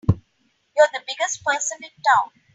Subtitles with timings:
[0.09, 2.31] You're the biggest person in town!